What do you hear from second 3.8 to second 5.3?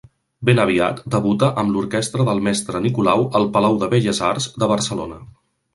de Belles Arts de Barcelona.